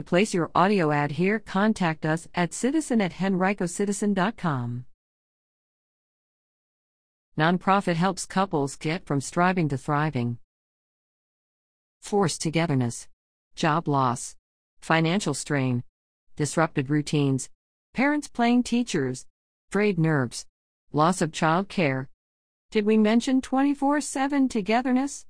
To 0.00 0.04
place 0.04 0.32
your 0.32 0.50
audio 0.54 0.92
ad 0.92 1.10
here, 1.10 1.38
contact 1.38 2.06
us 2.06 2.26
at 2.34 2.54
citizen 2.54 3.02
at 3.02 3.12
henricocitizen.com. 3.12 4.86
Nonprofit 7.38 7.96
helps 7.96 8.24
couples 8.24 8.76
get 8.76 9.04
from 9.04 9.20
striving 9.20 9.68
to 9.68 9.76
thriving. 9.76 10.38
Forced 12.00 12.40
togetherness, 12.40 13.08
job 13.54 13.86
loss, 13.86 14.36
financial 14.80 15.34
strain, 15.34 15.82
disrupted 16.34 16.88
routines, 16.88 17.50
parents 17.92 18.26
playing 18.26 18.62
teachers, 18.62 19.26
frayed 19.68 19.98
nerves, 19.98 20.46
loss 20.94 21.20
of 21.20 21.30
child 21.30 21.68
care. 21.68 22.08
Did 22.70 22.86
we 22.86 22.96
mention 22.96 23.42
24 23.42 24.00
7 24.00 24.48
togetherness? 24.48 25.26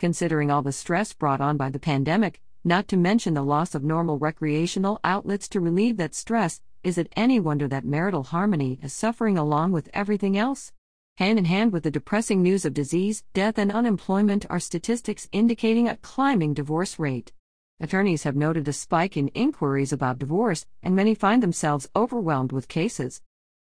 Considering 0.00 0.50
all 0.50 0.62
the 0.62 0.72
stress 0.72 1.12
brought 1.12 1.40
on 1.40 1.56
by 1.56 1.70
the 1.70 1.78
pandemic, 1.78 2.40
not 2.64 2.88
to 2.88 2.96
mention 2.96 3.34
the 3.34 3.42
loss 3.42 3.74
of 3.74 3.84
normal 3.84 4.18
recreational 4.18 5.00
outlets 5.04 5.48
to 5.48 5.60
relieve 5.60 5.96
that 5.96 6.14
stress, 6.14 6.60
is 6.82 6.98
it 6.98 7.12
any 7.14 7.38
wonder 7.38 7.68
that 7.68 7.84
marital 7.84 8.24
harmony 8.24 8.78
is 8.82 8.92
suffering 8.92 9.36
along 9.36 9.72
with 9.72 9.90
everything 9.92 10.36
else? 10.36 10.72
Hand 11.18 11.38
in 11.38 11.44
hand 11.44 11.72
with 11.72 11.82
the 11.82 11.90
depressing 11.90 12.42
news 12.42 12.64
of 12.64 12.72
disease, 12.72 13.22
death, 13.34 13.58
and 13.58 13.70
unemployment 13.70 14.46
are 14.48 14.58
statistics 14.58 15.28
indicating 15.32 15.86
a 15.86 15.98
climbing 15.98 16.54
divorce 16.54 16.98
rate. 16.98 17.32
Attorneys 17.78 18.22
have 18.22 18.36
noted 18.36 18.66
a 18.66 18.72
spike 18.72 19.16
in 19.16 19.28
inquiries 19.28 19.92
about 19.92 20.18
divorce, 20.18 20.66
and 20.82 20.96
many 20.96 21.14
find 21.14 21.42
themselves 21.42 21.88
overwhelmed 21.94 22.52
with 22.52 22.68
cases. 22.68 23.22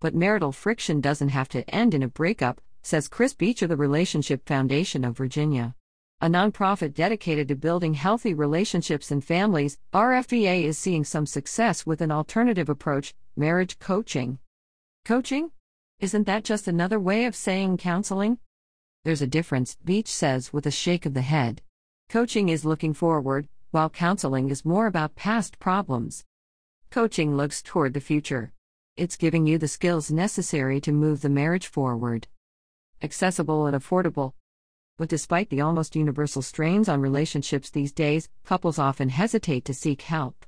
But 0.00 0.14
marital 0.14 0.52
friction 0.52 1.00
doesn't 1.00 1.28
have 1.28 1.48
to 1.50 1.68
end 1.68 1.92
in 1.94 2.02
a 2.02 2.08
breakup, 2.08 2.60
says 2.82 3.08
Chris 3.08 3.34
Beach 3.34 3.62
of 3.62 3.68
the 3.68 3.76
Relationship 3.76 4.46
Foundation 4.46 5.04
of 5.04 5.16
Virginia. 5.16 5.75
A 6.22 6.28
nonprofit 6.28 6.94
dedicated 6.94 7.46
to 7.48 7.54
building 7.54 7.92
healthy 7.92 8.32
relationships 8.32 9.10
and 9.10 9.22
families, 9.22 9.76
RFVA 9.92 10.64
is 10.64 10.78
seeing 10.78 11.04
some 11.04 11.26
success 11.26 11.84
with 11.84 12.00
an 12.00 12.10
alternative 12.10 12.70
approach 12.70 13.14
marriage 13.36 13.78
coaching. 13.78 14.38
Coaching? 15.04 15.50
Isn't 16.00 16.24
that 16.24 16.42
just 16.42 16.68
another 16.68 16.98
way 16.98 17.26
of 17.26 17.36
saying 17.36 17.76
counseling? 17.76 18.38
There's 19.04 19.20
a 19.20 19.26
difference, 19.26 19.76
Beach 19.84 20.08
says 20.08 20.54
with 20.54 20.64
a 20.64 20.70
shake 20.70 21.04
of 21.04 21.12
the 21.12 21.20
head. 21.20 21.60
Coaching 22.08 22.48
is 22.48 22.64
looking 22.64 22.94
forward, 22.94 23.46
while 23.70 23.90
counseling 23.90 24.48
is 24.48 24.64
more 24.64 24.86
about 24.86 25.16
past 25.16 25.58
problems. 25.58 26.24
Coaching 26.90 27.36
looks 27.36 27.60
toward 27.60 27.92
the 27.92 28.00
future. 28.00 28.54
It's 28.96 29.16
giving 29.16 29.46
you 29.46 29.58
the 29.58 29.68
skills 29.68 30.10
necessary 30.10 30.80
to 30.80 30.92
move 30.92 31.20
the 31.20 31.28
marriage 31.28 31.66
forward. 31.66 32.26
Accessible 33.02 33.66
and 33.66 33.76
affordable. 33.76 34.32
But 34.98 35.10
despite 35.10 35.50
the 35.50 35.60
almost 35.60 35.94
universal 35.94 36.40
strains 36.40 36.88
on 36.88 37.02
relationships 37.02 37.68
these 37.68 37.92
days, 37.92 38.30
couples 38.44 38.78
often 38.78 39.10
hesitate 39.10 39.66
to 39.66 39.74
seek 39.74 40.02
help. 40.02 40.46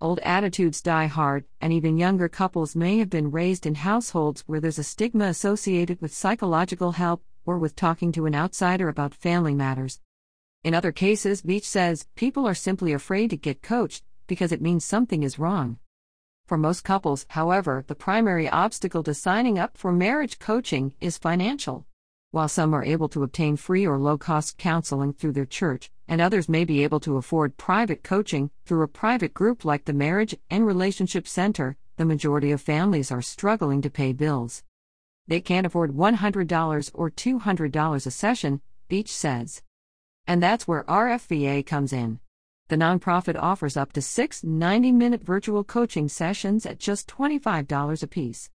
Old 0.00 0.18
attitudes 0.20 0.80
die 0.80 1.06
hard, 1.06 1.44
and 1.60 1.72
even 1.72 1.98
younger 1.98 2.28
couples 2.28 2.74
may 2.74 2.98
have 2.98 3.10
been 3.10 3.30
raised 3.30 3.66
in 3.66 3.74
households 3.74 4.42
where 4.46 4.60
there's 4.60 4.78
a 4.78 4.84
stigma 4.84 5.26
associated 5.26 6.00
with 6.00 6.14
psychological 6.14 6.92
help 6.92 7.22
or 7.44 7.58
with 7.58 7.76
talking 7.76 8.10
to 8.12 8.26
an 8.26 8.34
outsider 8.34 8.88
about 8.88 9.14
family 9.14 9.54
matters. 9.54 10.00
In 10.62 10.74
other 10.74 10.92
cases, 10.92 11.42
Beach 11.42 11.68
says, 11.68 12.06
people 12.14 12.46
are 12.48 12.54
simply 12.54 12.94
afraid 12.94 13.30
to 13.30 13.36
get 13.36 13.62
coached 13.62 14.02
because 14.26 14.50
it 14.50 14.62
means 14.62 14.84
something 14.84 15.22
is 15.22 15.38
wrong. 15.38 15.78
For 16.46 16.56
most 16.56 16.84
couples, 16.84 17.26
however, 17.28 17.84
the 17.86 17.94
primary 17.94 18.48
obstacle 18.48 19.02
to 19.02 19.12
signing 19.14 19.58
up 19.58 19.76
for 19.76 19.92
marriage 19.92 20.38
coaching 20.38 20.94
is 21.00 21.18
financial. 21.18 21.86
While 22.34 22.48
some 22.48 22.74
are 22.74 22.82
able 22.82 23.08
to 23.10 23.22
obtain 23.22 23.54
free 23.56 23.86
or 23.86 23.96
low 23.96 24.18
cost 24.18 24.58
counseling 24.58 25.12
through 25.12 25.34
their 25.34 25.46
church, 25.46 25.92
and 26.08 26.20
others 26.20 26.48
may 26.48 26.64
be 26.64 26.82
able 26.82 26.98
to 26.98 27.16
afford 27.16 27.56
private 27.56 28.02
coaching 28.02 28.50
through 28.66 28.82
a 28.82 28.88
private 28.88 29.32
group 29.32 29.64
like 29.64 29.84
the 29.84 29.92
Marriage 29.92 30.34
and 30.50 30.66
Relationship 30.66 31.28
Center, 31.28 31.76
the 31.96 32.04
majority 32.04 32.50
of 32.50 32.60
families 32.60 33.12
are 33.12 33.22
struggling 33.22 33.80
to 33.82 33.88
pay 33.88 34.12
bills. 34.12 34.64
They 35.28 35.40
can't 35.40 35.64
afford 35.64 35.92
$100 35.92 36.90
or 36.92 37.08
$200 37.08 38.06
a 38.06 38.10
session, 38.10 38.60
Beach 38.88 39.14
says. 39.14 39.62
And 40.26 40.42
that's 40.42 40.66
where 40.66 40.82
RFVA 40.88 41.64
comes 41.64 41.92
in. 41.92 42.18
The 42.66 42.74
nonprofit 42.74 43.40
offers 43.40 43.76
up 43.76 43.92
to 43.92 44.02
six 44.02 44.42
90 44.42 44.90
minute 44.90 45.22
virtual 45.22 45.62
coaching 45.62 46.08
sessions 46.08 46.66
at 46.66 46.80
just 46.80 47.06
$25 47.06 48.02
apiece. 48.02 48.50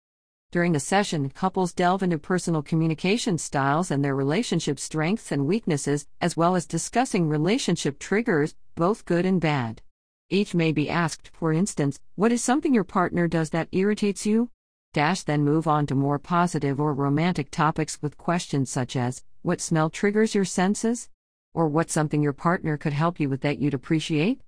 During 0.54 0.70
the 0.70 0.78
session, 0.78 1.31
couples 1.31 1.72
delve 1.72 2.04
into 2.04 2.16
personal 2.16 2.62
communication 2.62 3.38
styles 3.38 3.91
and 3.91 4.04
their 4.04 4.15
relationship 4.15 4.78
strengths 4.78 5.32
and 5.32 5.48
weaknesses, 5.48 6.06
as 6.20 6.37
well 6.37 6.54
as 6.54 6.65
discussing 6.65 7.28
relationship 7.28 7.98
triggers, 7.98 8.54
both 8.76 9.04
good 9.04 9.26
and 9.26 9.41
bad. 9.41 9.82
Each 10.31 10.54
may 10.54 10.70
be 10.70 10.88
asked, 10.88 11.32
for 11.34 11.53
instance, 11.53 11.98
what 12.14 12.31
is 12.31 12.44
something 12.44 12.72
your 12.72 12.84
partner 12.84 13.26
does 13.26 13.50
that 13.50 13.66
irritates 13.72 14.26
you? 14.26 14.48
Dash 14.93 15.25
then 15.25 15.43
move 15.43 15.66
on 15.66 15.87
to 15.87 15.97
more 15.97 16.20
positive 16.20 16.78
or 16.78 16.94
romantic 16.94 17.50
topics 17.50 18.00
with 18.00 18.16
questions 18.16 18.70
such 18.70 18.94
as, 18.94 19.25
what 19.43 19.60
smell 19.60 19.91
triggers 19.91 20.37
your 20.37 20.44
senses? 20.44 21.10
Or 21.53 21.66
what's 21.66 21.93
something 21.93 22.22
your 22.22 22.32
partner 22.32 22.76
could 22.76 22.93
help 22.93 23.19
you 23.19 23.28
with 23.28 23.41
that 23.41 23.59
you'd 23.59 23.75
appreciate? 23.75 24.41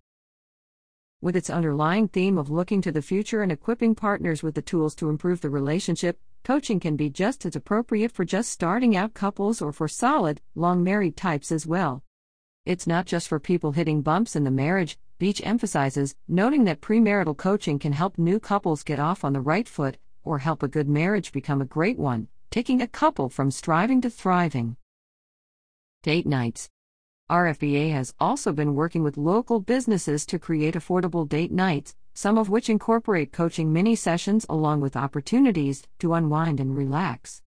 With 1.20 1.36
its 1.36 1.50
underlying 1.50 2.08
theme 2.08 2.38
of 2.38 2.50
looking 2.50 2.82
to 2.82 2.92
the 2.92 3.02
future 3.02 3.42
and 3.42 3.50
equipping 3.50 3.94
partners 3.94 4.42
with 4.42 4.54
the 4.54 4.62
tools 4.62 4.94
to 4.96 5.08
improve 5.08 5.40
the 5.40 5.50
relationship, 5.50 6.20
coaching 6.44 6.78
can 6.78 6.96
be 6.96 7.10
just 7.10 7.46
as 7.46 7.56
appropriate 7.56 8.12
for 8.12 8.24
just 8.24 8.50
starting 8.50 8.96
out 8.96 9.14
couples 9.14 9.62
or 9.62 9.72
for 9.72 9.88
solid, 9.88 10.40
long 10.54 10.84
married 10.84 11.16
types 11.16 11.50
as 11.50 11.66
well. 11.66 12.02
It's 12.64 12.86
not 12.86 13.06
just 13.06 13.28
for 13.28 13.40
people 13.40 13.72
hitting 13.72 14.02
bumps 14.02 14.36
in 14.36 14.44
the 14.44 14.50
marriage, 14.50 14.98
Beach 15.18 15.40
emphasizes, 15.44 16.14
noting 16.28 16.64
that 16.64 16.82
premarital 16.82 17.36
coaching 17.36 17.78
can 17.78 17.92
help 17.92 18.18
new 18.18 18.38
couples 18.38 18.82
get 18.82 18.98
off 18.98 19.24
on 19.24 19.32
the 19.32 19.40
right 19.40 19.66
foot 19.66 19.96
or 20.24 20.38
help 20.38 20.62
a 20.62 20.68
good 20.68 20.88
marriage 20.88 21.32
become 21.32 21.62
a 21.62 21.64
great 21.64 21.98
one, 21.98 22.28
taking 22.50 22.82
a 22.82 22.88
couple 22.88 23.30
from 23.30 23.50
striving 23.50 24.02
to 24.02 24.10
thriving. 24.10 24.76
Date 26.02 26.26
nights. 26.26 26.68
RFVA 27.28 27.90
has 27.90 28.14
also 28.20 28.52
been 28.52 28.76
working 28.76 29.02
with 29.02 29.16
local 29.16 29.58
businesses 29.58 30.24
to 30.26 30.38
create 30.38 30.74
affordable 30.74 31.28
date 31.28 31.50
nights, 31.50 31.96
some 32.14 32.38
of 32.38 32.48
which 32.48 32.70
incorporate 32.70 33.32
coaching 33.32 33.72
mini 33.72 33.96
sessions 33.96 34.46
along 34.48 34.80
with 34.80 34.96
opportunities 34.96 35.82
to 35.98 36.14
unwind 36.14 36.60
and 36.60 36.76
relax. 36.76 37.42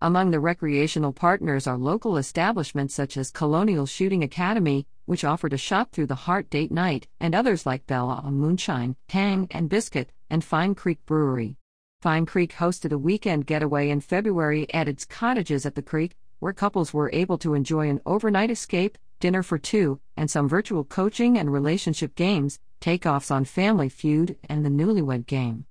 Among 0.00 0.32
the 0.32 0.40
recreational 0.40 1.12
partners 1.12 1.68
are 1.68 1.78
local 1.78 2.16
establishments 2.16 2.94
such 2.94 3.16
as 3.16 3.30
Colonial 3.30 3.86
Shooting 3.86 4.24
Academy, 4.24 4.88
which 5.06 5.22
offered 5.22 5.52
a 5.52 5.56
shot 5.56 5.92
through 5.92 6.06
the 6.06 6.26
heart 6.26 6.50
date 6.50 6.72
night, 6.72 7.06
and 7.20 7.32
others 7.32 7.64
like 7.64 7.86
Bella 7.86 8.28
Moonshine, 8.28 8.96
Tang 9.06 9.46
and 9.52 9.68
Biscuit, 9.68 10.10
and 10.30 10.42
Fine 10.42 10.74
Creek 10.74 10.98
Brewery. 11.06 11.56
Fine 12.00 12.26
Creek 12.26 12.54
hosted 12.54 12.90
a 12.90 12.98
weekend 12.98 13.46
getaway 13.46 13.88
in 13.88 14.00
February 14.00 14.66
at 14.74 14.88
its 14.88 15.04
cottages 15.04 15.64
at 15.64 15.76
the 15.76 15.82
creek, 15.82 16.16
where 16.40 16.52
couples 16.52 16.92
were 16.92 17.08
able 17.12 17.38
to 17.38 17.54
enjoy 17.54 17.88
an 17.88 18.00
overnight 18.04 18.50
escape, 18.50 18.98
dinner 19.22 19.44
for 19.44 19.56
two, 19.56 20.00
and 20.16 20.28
some 20.28 20.48
virtual 20.48 20.82
coaching 20.82 21.38
and 21.38 21.52
relationship 21.52 22.16
games, 22.16 22.58
takeoffs 22.80 23.30
on 23.30 23.44
Family 23.44 23.88
Feud 23.88 24.36
and 24.48 24.66
the 24.66 24.68
Newlywed 24.68 25.26
Game. 25.26 25.64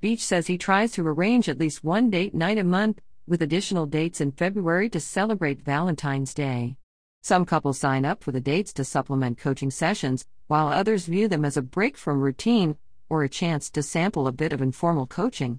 Beach 0.00 0.24
says 0.24 0.46
he 0.46 0.56
tries 0.56 0.92
to 0.92 1.06
arrange 1.06 1.48
at 1.48 1.58
least 1.58 1.82
one 1.82 2.10
date 2.10 2.32
night 2.32 2.58
a 2.58 2.64
month, 2.64 3.00
with 3.26 3.42
additional 3.42 3.86
dates 3.86 4.20
in 4.20 4.30
February 4.30 4.88
to 4.88 5.00
celebrate 5.00 5.64
Valentine's 5.64 6.32
Day. 6.32 6.76
Some 7.22 7.44
couples 7.44 7.80
sign 7.80 8.04
up 8.04 8.22
for 8.22 8.30
the 8.30 8.40
dates 8.40 8.72
to 8.74 8.84
supplement 8.84 9.36
coaching 9.36 9.72
sessions, 9.72 10.24
while 10.46 10.68
others 10.68 11.06
view 11.06 11.26
them 11.26 11.44
as 11.44 11.56
a 11.56 11.62
break 11.62 11.96
from 11.96 12.20
routine 12.20 12.76
or 13.08 13.24
a 13.24 13.28
chance 13.28 13.68
to 13.70 13.82
sample 13.82 14.28
a 14.28 14.32
bit 14.32 14.52
of 14.52 14.62
informal 14.62 15.08
coaching. 15.08 15.58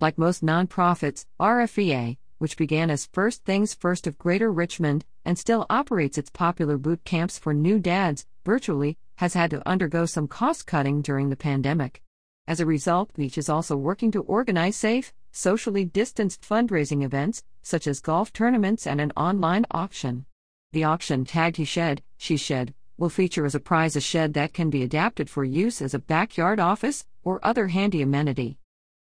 Like 0.00 0.16
most 0.16 0.44
nonprofits, 0.44 1.26
RFVA, 1.40 2.18
which 2.42 2.56
began 2.56 2.90
as 2.90 3.06
First 3.12 3.44
Things 3.44 3.72
First 3.72 4.08
of 4.08 4.18
Greater 4.18 4.50
Richmond 4.50 5.04
and 5.24 5.38
still 5.38 5.64
operates 5.70 6.18
its 6.18 6.28
popular 6.28 6.76
boot 6.76 7.04
camps 7.04 7.38
for 7.38 7.54
new 7.54 7.78
dads 7.78 8.26
virtually, 8.44 8.98
has 9.18 9.34
had 9.34 9.48
to 9.52 9.68
undergo 9.68 10.06
some 10.06 10.26
cost 10.26 10.66
cutting 10.66 11.02
during 11.02 11.30
the 11.30 11.36
pandemic. 11.36 12.02
As 12.48 12.58
a 12.58 12.66
result, 12.66 13.14
Beach 13.14 13.38
is 13.38 13.48
also 13.48 13.76
working 13.76 14.10
to 14.10 14.22
organize 14.22 14.74
safe, 14.74 15.12
socially 15.30 15.84
distanced 15.84 16.42
fundraising 16.42 17.04
events, 17.04 17.44
such 17.62 17.86
as 17.86 18.00
golf 18.00 18.32
tournaments 18.32 18.88
and 18.88 19.00
an 19.00 19.12
online 19.16 19.64
auction. 19.70 20.26
The 20.72 20.82
auction, 20.82 21.24
tagged 21.24 21.58
He 21.58 21.64
Shed, 21.64 22.02
She 22.16 22.36
Shed, 22.36 22.74
will 22.98 23.08
feature 23.08 23.46
as 23.46 23.54
a 23.54 23.60
prize 23.60 23.94
a 23.94 24.00
shed 24.00 24.34
that 24.34 24.52
can 24.52 24.68
be 24.68 24.82
adapted 24.82 25.30
for 25.30 25.44
use 25.44 25.80
as 25.80 25.94
a 25.94 26.00
backyard 26.00 26.58
office 26.58 27.06
or 27.22 27.38
other 27.46 27.68
handy 27.68 28.02
amenity. 28.02 28.58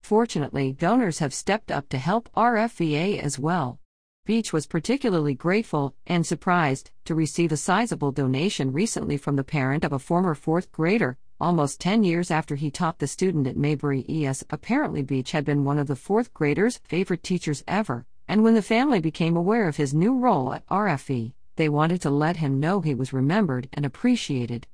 Fortunately, 0.02 0.72
donors 0.72 1.20
have 1.20 1.32
stepped 1.32 1.70
up 1.70 1.88
to 1.88 1.99
help 1.99 2.28
RFVA 2.34 3.20
as 3.20 3.38
well. 3.38 3.78
Beach 4.25 4.52
was 4.52 4.66
particularly 4.66 5.34
grateful 5.34 5.94
and 6.06 6.26
surprised 6.26 6.90
to 7.04 7.14
receive 7.14 7.50
a 7.50 7.56
sizable 7.56 8.12
donation 8.12 8.72
recently 8.72 9.16
from 9.16 9.37
the 9.37 9.44
parent 9.44 9.84
of 9.84 9.93
a 9.93 9.99
former 9.99 10.34
fourth 10.34 10.70
grader, 10.70 11.16
almost 11.40 11.81
10 11.81 12.04
years 12.04 12.31
after 12.31 12.54
he 12.54 12.70
taught 12.70 12.99
the 12.99 13.06
student 13.06 13.46
at 13.46 13.56
Maybeury 13.56 14.04
ES. 14.08 14.44
Apparently, 14.50 15.02
Beach 15.02 15.32
had 15.32 15.44
been 15.44 15.64
one 15.64 15.78
of 15.78 15.88
the 15.88 15.96
fourth 15.96 16.32
graders' 16.34 16.81
favorite 16.84 17.22
teachers 17.22 17.64
ever, 17.66 18.04
and 18.28 18.44
when 18.44 18.54
the 18.54 18.62
family 18.62 19.00
became 19.00 19.37
aware 19.37 19.66
of 19.66 19.76
his 19.76 19.93
new 19.93 20.16
role 20.16 20.52
at 20.52 20.66
RFE, 20.69 21.32
they 21.56 21.69
wanted 21.69 22.00
to 22.02 22.10
let 22.10 22.37
him 22.37 22.60
know 22.60 22.81
he 22.81 22.94
was 22.94 23.12
remembered 23.12 23.69
and 23.72 23.84
appreciated. 23.84 24.66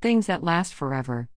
Things 0.00 0.26
that 0.26 0.42
last 0.42 0.72
forever. 0.72 1.28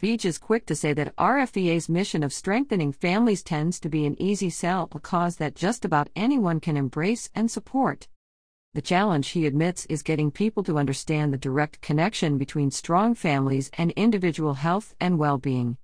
Beach 0.00 0.24
is 0.24 0.38
quick 0.38 0.66
to 0.66 0.74
say 0.74 0.92
that 0.92 1.14
RFVA's 1.16 1.88
mission 1.88 2.24
of 2.24 2.32
strengthening 2.32 2.90
families 2.92 3.44
tends 3.44 3.78
to 3.78 3.88
be 3.88 4.04
an 4.04 4.20
easy 4.20 4.50
sell, 4.50 4.88
a 4.92 4.98
cause 4.98 5.36
that 5.36 5.54
just 5.54 5.84
about 5.84 6.10
anyone 6.16 6.58
can 6.58 6.76
embrace 6.76 7.30
and 7.32 7.48
support. 7.48 8.08
The 8.74 8.82
challenge, 8.82 9.28
he 9.28 9.46
admits, 9.46 9.86
is 9.86 10.02
getting 10.02 10.32
people 10.32 10.64
to 10.64 10.78
understand 10.78 11.32
the 11.32 11.38
direct 11.38 11.80
connection 11.80 12.38
between 12.38 12.72
strong 12.72 13.14
families 13.14 13.70
and 13.74 13.92
individual 13.92 14.54
health 14.54 14.96
and 15.00 15.16
well 15.16 15.38
being. 15.38 15.76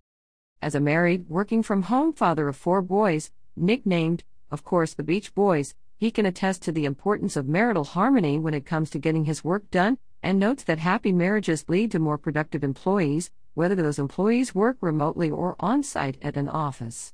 As 0.60 0.74
a 0.74 0.80
married, 0.80 1.28
working 1.28 1.62
from 1.62 1.82
home 1.82 2.12
father 2.12 2.48
of 2.48 2.56
four 2.56 2.82
boys, 2.82 3.30
nicknamed, 3.54 4.24
of 4.50 4.64
course, 4.64 4.92
the 4.92 5.04
Beach 5.04 5.32
Boys, 5.36 5.76
he 5.96 6.10
can 6.10 6.26
attest 6.26 6.62
to 6.62 6.72
the 6.72 6.84
importance 6.84 7.36
of 7.36 7.46
marital 7.46 7.84
harmony 7.84 8.40
when 8.40 8.54
it 8.54 8.66
comes 8.66 8.90
to 8.90 8.98
getting 8.98 9.26
his 9.26 9.44
work 9.44 9.70
done, 9.70 9.98
and 10.20 10.40
notes 10.40 10.64
that 10.64 10.80
happy 10.80 11.12
marriages 11.12 11.64
lead 11.68 11.92
to 11.92 12.00
more 12.00 12.18
productive 12.18 12.64
employees, 12.64 13.30
whether 13.60 13.74
those 13.74 13.98
employees 13.98 14.54
work 14.54 14.78
remotely 14.80 15.30
or 15.30 15.54
on 15.60 15.82
site 15.82 16.16
at 16.22 16.34
an 16.34 16.48
office. 16.48 17.12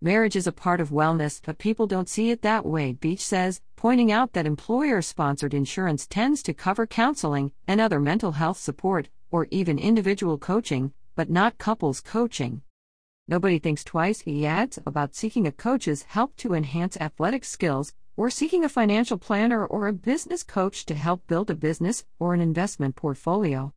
Marriage 0.00 0.34
is 0.34 0.46
a 0.46 0.60
part 0.64 0.80
of 0.80 0.88
wellness, 0.88 1.42
but 1.44 1.58
people 1.58 1.86
don't 1.86 2.08
see 2.08 2.30
it 2.30 2.40
that 2.40 2.64
way, 2.64 2.94
Beach 2.94 3.20
says, 3.20 3.60
pointing 3.76 4.10
out 4.10 4.32
that 4.32 4.46
employer 4.46 5.02
sponsored 5.02 5.52
insurance 5.52 6.06
tends 6.06 6.42
to 6.42 6.54
cover 6.54 6.86
counseling 6.86 7.52
and 7.68 7.82
other 7.82 8.00
mental 8.00 8.32
health 8.32 8.56
support, 8.56 9.10
or 9.30 9.46
even 9.50 9.78
individual 9.78 10.38
coaching, 10.38 10.94
but 11.16 11.28
not 11.28 11.58
couples 11.58 12.00
coaching. 12.00 12.62
Nobody 13.28 13.58
thinks 13.58 13.84
twice, 13.84 14.20
he 14.20 14.46
adds, 14.46 14.78
about 14.86 15.14
seeking 15.14 15.46
a 15.46 15.52
coach's 15.52 16.04
help 16.04 16.34
to 16.36 16.54
enhance 16.54 16.96
athletic 16.96 17.44
skills 17.44 17.92
or 18.16 18.30
seeking 18.30 18.64
a 18.64 18.70
financial 18.70 19.18
planner 19.18 19.66
or 19.66 19.86
a 19.86 19.92
business 19.92 20.42
coach 20.42 20.86
to 20.86 20.94
help 20.94 21.26
build 21.26 21.50
a 21.50 21.54
business 21.54 22.06
or 22.18 22.32
an 22.32 22.40
investment 22.40 22.96
portfolio. 22.96 23.74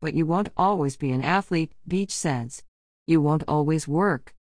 But 0.00 0.14
you 0.14 0.24
won't 0.24 0.48
always 0.56 0.96
be 0.96 1.10
an 1.10 1.22
athlete, 1.22 1.72
Beach 1.86 2.12
says. 2.12 2.62
You 3.06 3.20
won't 3.20 3.44
always 3.46 3.86
work. 3.86 4.34